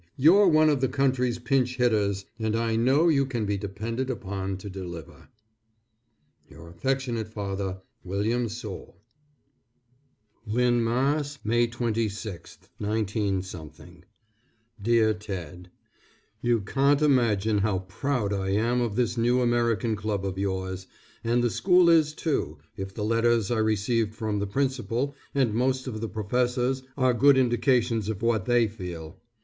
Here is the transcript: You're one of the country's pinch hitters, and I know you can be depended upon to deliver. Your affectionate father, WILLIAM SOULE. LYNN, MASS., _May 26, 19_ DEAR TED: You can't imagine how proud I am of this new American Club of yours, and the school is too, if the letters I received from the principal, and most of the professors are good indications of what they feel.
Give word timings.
You're 0.17 0.47
one 0.47 0.69
of 0.71 0.81
the 0.81 0.87
country's 0.87 1.37
pinch 1.37 1.75
hitters, 1.77 2.25
and 2.39 2.55
I 2.55 2.75
know 2.75 3.07
you 3.07 3.23
can 3.23 3.45
be 3.45 3.55
depended 3.55 4.09
upon 4.09 4.57
to 4.57 4.67
deliver. 4.67 5.29
Your 6.49 6.69
affectionate 6.69 7.27
father, 7.27 7.81
WILLIAM 8.03 8.49
SOULE. 8.49 8.95
LYNN, 10.47 10.83
MASS., 10.83 11.37
_May 11.45 11.69
26, 11.71 12.57
19_ 12.79 13.41
DEAR 14.81 15.13
TED: 15.13 15.69
You 16.41 16.61
can't 16.61 17.03
imagine 17.03 17.59
how 17.59 17.79
proud 17.87 18.33
I 18.33 18.49
am 18.53 18.81
of 18.81 18.95
this 18.95 19.17
new 19.19 19.39
American 19.41 19.95
Club 19.95 20.25
of 20.25 20.35
yours, 20.39 20.87
and 21.23 21.43
the 21.43 21.51
school 21.51 21.89
is 21.91 22.15
too, 22.15 22.57
if 22.75 22.91
the 22.91 23.05
letters 23.05 23.51
I 23.51 23.59
received 23.59 24.15
from 24.15 24.39
the 24.39 24.47
principal, 24.47 25.13
and 25.35 25.53
most 25.53 25.85
of 25.85 26.01
the 26.01 26.09
professors 26.09 26.81
are 26.97 27.13
good 27.13 27.37
indications 27.37 28.09
of 28.09 28.23
what 28.23 28.45
they 28.45 28.67
feel. 28.67 29.21